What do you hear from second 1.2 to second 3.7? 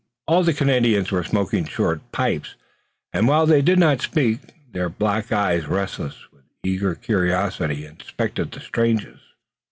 smoking short pipes, and, while they